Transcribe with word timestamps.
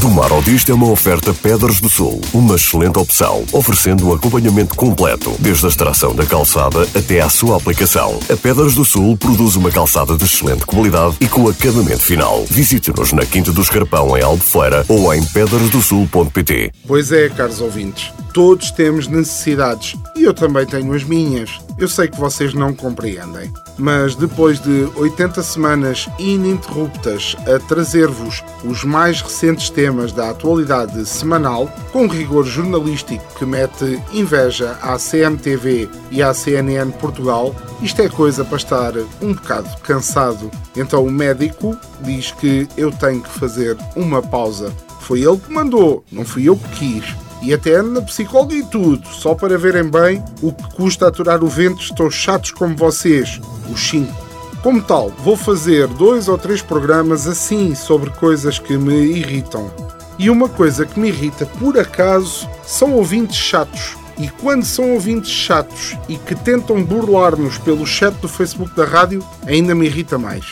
Do 0.00 0.08
Mar 0.10 0.30
ao 0.30 0.40
Disto 0.40 0.70
é 0.70 0.74
uma 0.74 0.88
oferta 0.88 1.34
Pedras 1.34 1.80
do 1.80 1.88
Sul, 1.88 2.20
uma 2.32 2.54
excelente 2.54 2.96
opção, 3.00 3.44
oferecendo 3.52 4.08
um 4.08 4.12
acompanhamento 4.12 4.76
completo, 4.76 5.34
desde 5.40 5.66
a 5.66 5.68
extração 5.68 6.14
da 6.14 6.24
calçada 6.24 6.82
até 6.94 7.20
à 7.20 7.28
sua 7.28 7.56
aplicação. 7.56 8.20
A 8.30 8.36
Pedras 8.36 8.76
do 8.76 8.84
Sul 8.84 9.16
produz 9.16 9.56
uma 9.56 9.72
calçada 9.72 10.16
de 10.16 10.24
excelente 10.24 10.64
qualidade 10.64 11.16
e 11.20 11.26
com 11.26 11.48
acabamento 11.48 12.02
final. 12.02 12.44
Visite-nos 12.48 13.12
na 13.12 13.26
Quinta 13.26 13.50
do 13.50 13.60
Escarpão, 13.60 14.16
em 14.16 14.22
Albufeira, 14.22 14.84
ou 14.88 15.12
em 15.12 15.24
pedrasdosul.pt. 15.24 16.70
Pois 16.86 17.10
é, 17.10 17.28
caros 17.28 17.60
ouvintes, 17.60 18.12
todos 18.32 18.70
temos 18.70 19.08
necessidades 19.08 19.96
e 20.14 20.22
eu 20.22 20.32
também 20.32 20.64
tenho 20.64 20.92
as 20.92 21.02
minhas. 21.02 21.58
Eu 21.78 21.86
sei 21.86 22.08
que 22.08 22.18
vocês 22.18 22.54
não 22.54 22.74
compreendem, 22.74 23.52
mas 23.78 24.16
depois 24.16 24.58
de 24.58 24.88
80 24.96 25.40
semanas 25.44 26.08
ininterruptas 26.18 27.36
a 27.46 27.56
trazer-vos 27.68 28.42
os 28.64 28.82
mais 28.82 29.22
recentes 29.22 29.70
temas 29.70 30.10
da 30.10 30.30
atualidade 30.30 31.06
semanal, 31.06 31.70
com 31.92 32.08
rigor 32.08 32.44
jornalístico 32.44 33.24
que 33.38 33.46
mete 33.46 34.02
inveja 34.12 34.76
à 34.82 34.96
CMTV 34.98 35.88
e 36.10 36.20
à 36.20 36.34
CNN 36.34 36.90
Portugal, 36.90 37.54
isto 37.80 38.02
é 38.02 38.08
coisa 38.08 38.44
para 38.44 38.56
estar 38.56 38.94
um 39.22 39.32
bocado 39.32 39.68
cansado. 39.84 40.50
Então 40.76 41.04
o 41.04 41.12
médico 41.12 41.78
diz 42.00 42.32
que 42.32 42.66
eu 42.76 42.90
tenho 42.90 43.22
que 43.22 43.30
fazer 43.38 43.78
uma 43.94 44.20
pausa. 44.20 44.74
Foi 45.02 45.20
ele 45.20 45.38
que 45.38 45.52
mandou, 45.52 46.04
não 46.10 46.24
fui 46.24 46.48
eu 46.48 46.56
que 46.56 46.68
quis 46.70 47.27
e 47.42 47.52
até 47.54 47.80
na 47.82 48.02
psicóloga 48.02 48.54
e 48.54 48.64
tudo, 48.64 49.06
só 49.08 49.34
para 49.34 49.58
verem 49.58 49.90
bem 49.90 50.22
o 50.42 50.52
que 50.52 50.74
custa 50.74 51.08
aturar 51.08 51.42
o 51.42 51.48
vento 51.48 51.94
tão 51.94 52.10
chatos 52.10 52.50
como 52.50 52.76
vocês, 52.76 53.40
os 53.70 53.80
cinco. 53.80 54.28
Como 54.62 54.82
tal, 54.82 55.10
vou 55.24 55.36
fazer 55.36 55.86
dois 55.86 56.28
ou 56.28 56.36
três 56.36 56.60
programas 56.60 57.26
assim 57.26 57.74
sobre 57.74 58.10
coisas 58.10 58.58
que 58.58 58.76
me 58.76 59.06
irritam. 59.06 59.70
E 60.18 60.28
uma 60.28 60.48
coisa 60.48 60.84
que 60.84 60.98
me 60.98 61.08
irrita, 61.08 61.46
por 61.46 61.78
acaso, 61.78 62.48
são 62.64 62.94
ouvintes 62.94 63.36
chatos. 63.36 63.96
E 64.18 64.28
quando 64.28 64.64
são 64.64 64.94
ouvintes 64.94 65.30
chatos 65.30 65.96
e 66.08 66.16
que 66.16 66.34
tentam 66.34 66.82
burlar-nos 66.82 67.56
pelo 67.58 67.86
chat 67.86 68.12
do 68.14 68.28
Facebook 68.28 68.74
da 68.74 68.84
rádio, 68.84 69.24
ainda 69.46 69.76
me 69.76 69.86
irrita 69.86 70.18
mais. 70.18 70.44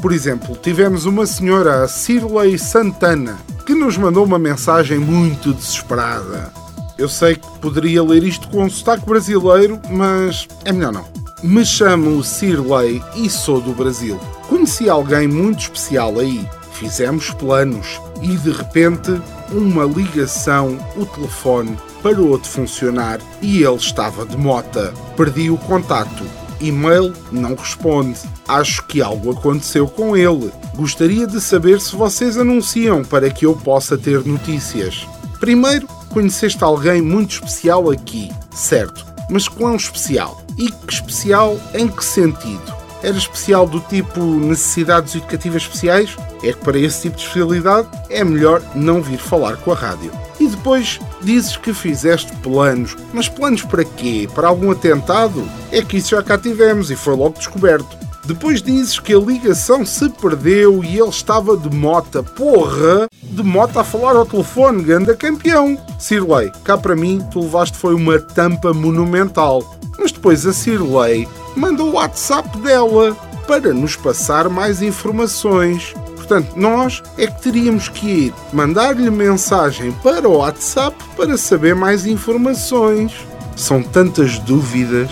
Por 0.00 0.12
exemplo, 0.12 0.56
tivemos 0.60 1.04
uma 1.04 1.24
senhora, 1.24 1.84
a 1.84 1.88
Cirlei 1.88 2.58
Santana, 2.58 3.38
que 3.64 3.74
nos 3.74 3.96
mandou 3.96 4.24
uma 4.24 4.38
mensagem 4.38 4.98
muito 4.98 5.52
desesperada. 5.52 6.52
Eu 6.98 7.08
sei 7.08 7.36
que 7.36 7.58
poderia 7.58 8.02
ler 8.02 8.22
isto 8.22 8.48
com 8.48 8.64
um 8.64 8.70
sotaque 8.70 9.06
brasileiro, 9.06 9.80
mas 9.90 10.46
é 10.64 10.72
melhor 10.72 10.92
não. 10.92 11.04
Me 11.42 11.64
chamo 11.64 12.22
Cirlei 12.22 13.02
e 13.16 13.28
sou 13.28 13.60
do 13.60 13.72
Brasil. 13.72 14.20
Conheci 14.48 14.88
alguém 14.88 15.26
muito 15.26 15.60
especial 15.60 16.18
aí. 16.18 16.48
Fizemos 16.74 17.30
planos 17.30 18.00
e 18.20 18.36
de 18.36 18.50
repente 18.50 19.20
uma 19.50 19.84
ligação, 19.84 20.78
o 20.96 21.04
telefone 21.04 21.76
parou 22.02 22.38
de 22.38 22.48
funcionar 22.48 23.20
e 23.40 23.62
ele 23.62 23.76
estava 23.76 24.24
de 24.24 24.36
mota. 24.36 24.92
Perdi 25.16 25.50
o 25.50 25.56
contacto. 25.56 26.24
E-mail 26.62 27.12
não 27.30 27.54
responde. 27.54 28.18
Acho 28.46 28.86
que 28.86 29.02
algo 29.02 29.32
aconteceu 29.32 29.86
com 29.86 30.16
ele. 30.16 30.50
Gostaria 30.74 31.26
de 31.26 31.40
saber 31.40 31.80
se 31.80 31.94
vocês 31.94 32.38
anunciam 32.38 33.04
para 33.04 33.28
que 33.28 33.44
eu 33.44 33.54
possa 33.54 33.98
ter 33.98 34.24
notícias. 34.24 35.06
Primeiro, 35.40 35.86
conheceste 36.08 36.62
alguém 36.62 37.02
muito 37.02 37.32
especial 37.32 37.90
aqui, 37.90 38.30
certo? 38.52 39.04
Mas 39.28 39.48
quão 39.48 39.76
especial? 39.76 40.42
E 40.58 40.70
que 40.70 40.92
especial 40.92 41.58
em 41.74 41.88
que 41.88 42.04
sentido? 42.04 42.81
Era 43.02 43.16
especial 43.16 43.66
do 43.66 43.80
tipo 43.80 44.20
necessidades 44.20 45.14
educativas 45.14 45.62
especiais? 45.62 46.16
É 46.42 46.52
que 46.52 46.58
para 46.58 46.78
esse 46.78 47.02
tipo 47.02 47.16
de 47.16 47.22
especialidade 47.22 47.88
é 48.08 48.22
melhor 48.22 48.62
não 48.74 49.02
vir 49.02 49.18
falar 49.18 49.56
com 49.56 49.72
a 49.72 49.74
rádio. 49.74 50.12
E 50.38 50.46
depois 50.46 51.00
dizes 51.20 51.56
que 51.56 51.74
fizeste 51.74 52.32
planos. 52.36 52.96
Mas 53.12 53.28
planos 53.28 53.62
para 53.62 53.84
quê? 53.84 54.28
Para 54.34 54.48
algum 54.48 54.70
atentado? 54.70 55.48
É 55.70 55.82
que 55.82 55.96
isso 55.96 56.10
já 56.10 56.22
cá 56.22 56.38
tivemos 56.38 56.90
e 56.90 56.96
foi 56.96 57.16
logo 57.16 57.38
descoberto. 57.38 57.96
Depois 58.24 58.62
dizes 58.62 59.00
que 59.00 59.12
a 59.12 59.18
ligação 59.18 59.84
se 59.84 60.08
perdeu 60.08 60.84
e 60.84 60.98
ele 60.98 61.08
estava 61.08 61.56
de 61.56 61.74
mota. 61.74 62.22
Porra! 62.22 63.08
De 63.22 63.42
mota 63.42 63.80
a 63.80 63.84
falar 63.84 64.14
ao 64.14 64.26
telefone, 64.26 64.82
ganda 64.82 65.16
campeão. 65.16 65.76
Cirlei, 65.98 66.50
cá 66.62 66.78
para 66.78 66.94
mim 66.94 67.20
tu 67.30 67.40
levaste 67.40 67.76
foi 67.76 67.94
uma 67.94 68.20
tampa 68.20 68.72
monumental. 68.72 69.76
Mas 69.98 70.12
depois 70.12 70.46
a 70.46 70.52
Cirlei 70.52 71.28
mandou 71.56 71.90
o 71.90 71.94
WhatsApp 71.94 72.56
dela 72.58 73.16
para 73.46 73.72
nos 73.74 73.96
passar 73.96 74.48
mais 74.48 74.80
informações. 74.82 75.94
Portanto, 76.14 76.52
nós 76.56 77.02
é 77.18 77.26
que 77.26 77.42
teríamos 77.42 77.88
que 77.88 78.06
ir 78.06 78.34
mandar-lhe 78.52 79.10
mensagem 79.10 79.90
para 80.02 80.28
o 80.28 80.38
WhatsApp 80.38 80.96
para 81.16 81.36
saber 81.36 81.74
mais 81.74 82.06
informações. 82.06 83.12
São 83.56 83.82
tantas 83.82 84.38
dúvidas. 84.38 85.10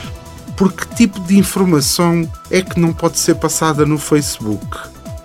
Por 0.60 0.74
que 0.74 0.86
tipo 0.94 1.18
de 1.20 1.38
informação 1.38 2.30
é 2.50 2.60
que 2.60 2.78
não 2.78 2.92
pode 2.92 3.18
ser 3.18 3.34
passada 3.36 3.86
no 3.86 3.96
Facebook? 3.96 4.76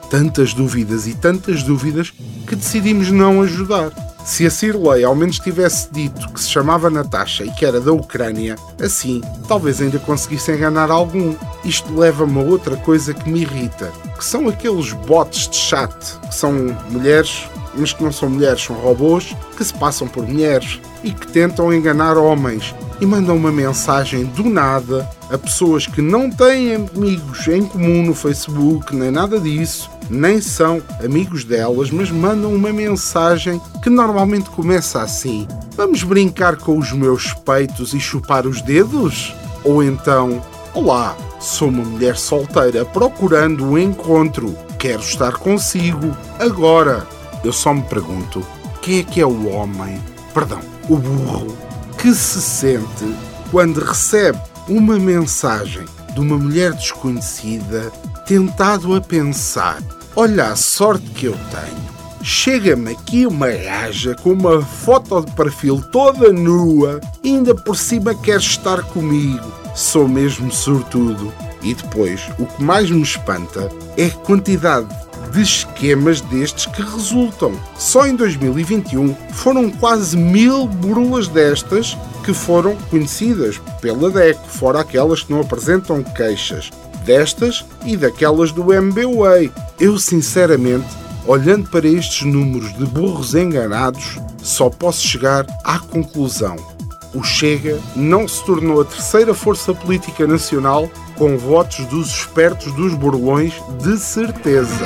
Tantas 0.10 0.54
dúvidas 0.54 1.08
e 1.08 1.14
tantas 1.14 1.62
dúvidas 1.62 2.14
que 2.48 2.56
decidimos 2.56 3.12
não 3.12 3.42
ajudar. 3.42 3.92
Se 4.24 4.46
a 4.46 4.50
Cirlei 4.50 5.04
ao 5.04 5.14
menos 5.14 5.38
tivesse 5.38 5.92
dito 5.92 6.32
que 6.32 6.40
se 6.40 6.50
chamava 6.50 6.90
Natasha 6.90 7.44
e 7.44 7.52
que 7.52 7.66
era 7.66 7.82
da 7.82 7.92
Ucrânia, 7.92 8.56
assim 8.82 9.20
talvez 9.46 9.82
ainda 9.82 10.00
conseguisse 10.00 10.54
enganar 10.54 10.90
algum. 10.90 11.36
Isto 11.66 11.94
leva-me 11.94 12.40
a 12.40 12.44
outra 12.44 12.78
coisa 12.78 13.14
que 13.14 13.30
me 13.30 13.42
irrita, 13.42 13.92
que 14.18 14.24
são 14.24 14.48
aqueles 14.48 14.94
bots 14.94 15.50
de 15.50 15.58
chat, 15.58 15.94
que 16.30 16.34
são 16.34 16.54
mulheres, 16.90 17.44
mas 17.76 17.92
que 17.92 18.02
não 18.02 18.12
são 18.14 18.30
mulheres, 18.30 18.64
são 18.64 18.78
robôs, 18.78 19.36
que 19.58 19.66
se 19.66 19.74
passam 19.74 20.08
por 20.08 20.26
mulheres 20.26 20.80
e 21.04 21.12
que 21.12 21.28
tentam 21.28 21.74
enganar 21.74 22.18
homens 22.18 22.74
e 23.00 23.06
mandam 23.06 23.36
uma 23.36 23.52
mensagem 23.52 24.26
do 24.26 24.44
nada 24.50 25.10
a 25.30 25.38
pessoas 25.38 25.88
que 25.88 26.02
não 26.02 26.30
têm 26.30 26.76
amigos 26.76 27.48
em 27.48 27.66
comum 27.66 28.04
no 28.04 28.14
Facebook, 28.14 28.96
nem 28.96 29.12
nada 29.12 29.40
disso, 29.40 29.90
nem 30.10 30.40
são 30.42 30.82
amigos 31.04 31.44
delas, 31.44 31.92
mas 31.92 32.12
mandam 32.12 32.54
uma 32.54 32.72
mensagem 32.72 33.62
que 33.82 33.90
normalmente 33.90 34.50
começa 34.50 35.02
assim: 35.02 35.48
Vamos 35.76 36.04
brincar 36.04 36.58
com 36.58 36.78
os 36.78 36.92
meus 36.92 37.34
peitos 37.34 37.94
e 37.94 38.00
chupar 38.00 38.46
os 38.46 38.62
dedos? 38.62 39.36
Ou 39.64 39.84
então, 39.84 40.42
Olá, 40.76 41.16
sou 41.40 41.70
uma 41.70 41.86
mulher 41.86 42.18
solteira 42.18 42.84
procurando 42.84 43.64
um 43.64 43.78
encontro. 43.78 44.54
Quero 44.78 45.00
estar 45.00 45.38
consigo 45.38 46.16
agora. 46.38 47.08
Eu 47.46 47.54
só 47.54 47.74
me 47.74 47.82
pergunto: 47.84 48.46
quem 48.82 49.00
é 49.00 49.04
que 49.04 49.22
é 49.22 49.26
o 49.26 49.48
homem, 49.48 50.04
perdão, 50.34 50.60
o 50.90 50.98
burro, 50.98 51.58
que 51.98 52.14
se 52.14 52.42
sente 52.42 53.16
quando 53.52 53.84
recebe 53.84 54.40
uma 54.68 54.98
mensagem 54.98 55.86
de 56.14 56.20
uma 56.20 56.38
mulher 56.38 56.74
desconhecida, 56.74 57.92
tentado 58.26 58.96
a 58.96 59.02
pensar: 59.02 59.82
olha 60.16 60.48
a 60.48 60.56
sorte 60.56 61.06
que 61.12 61.26
eu 61.26 61.38
tenho. 61.52 61.96
Chega-me 62.24 62.92
aqui 62.92 63.28
uma 63.28 63.50
gaja 63.50 64.16
com 64.16 64.32
uma 64.32 64.60
foto 64.62 65.22
de 65.24 65.32
perfil 65.34 65.80
toda 65.92 66.34
nua, 66.34 67.00
ainda 67.24 67.54
por 67.54 67.78
cima 67.78 68.16
quer 68.16 68.40
estar 68.40 68.82
comigo. 68.82 69.46
Sou 69.76 70.08
mesmo 70.08 70.52
sortudo. 70.52 71.32
E 71.62 71.74
depois, 71.74 72.22
o 72.40 72.46
que 72.46 72.64
mais 72.64 72.90
me 72.90 73.02
espanta 73.02 73.70
é 73.98 74.06
a 74.06 74.12
quantidade 74.12 74.88
de 75.32 75.42
esquemas 75.42 76.22
destes 76.22 76.66
que 76.66 76.82
resultam. 76.82 77.54
Só 77.78 78.06
em 78.06 78.16
2021 78.16 79.16
foram 79.34 79.70
quase 79.70 80.18
mil 80.18 80.68
burlas 80.68 81.28
destas 81.28 81.98
que 82.24 82.34
foram 82.34 82.76
conhecidas 82.90 83.62
pela 83.82 84.10
DEC, 84.10 84.38
fora 84.48 84.82
aquelas 84.82 85.24
que 85.24 85.32
não 85.32 85.42
apresentam 85.42 86.04
queixas. 86.04 86.72
Destas 87.06 87.64
e 87.86 87.96
daquelas 87.96 88.52
do 88.52 88.74
MBWay. 88.74 89.52
Eu, 89.80 90.00
sinceramente, 90.00 90.88
olhando 91.28 91.70
para 91.70 91.88
estes 91.88 92.26
números 92.26 92.76
de 92.78 92.86
burros 92.86 93.36
enganados, 93.36 94.18
só 94.42 94.70
posso 94.70 95.06
chegar 95.06 95.46
à 95.64 95.80
conclusão. 95.80 96.75
O 97.16 97.24
Chega 97.24 97.80
não 97.96 98.28
se 98.28 98.44
tornou 98.46 98.82
a 98.82 98.86
terceira 98.86 99.34
força 99.34 99.74
política 99.74 100.28
nacional 100.28 100.92
com 101.18 101.38
votos 101.38 101.86
dos 101.86 102.10
espertos 102.10 102.74
dos 102.74 102.94
burlões, 102.94 103.54
de 103.82 103.98
certeza. 103.98 104.86